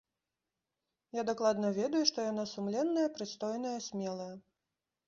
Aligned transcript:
Я 1.19 1.25
дакладна 1.29 1.67
ведаю, 1.79 2.03
што 2.13 2.27
яна 2.31 2.47
сумленная, 2.55 3.07
прыстойная, 3.21 3.79
смелая. 3.91 4.33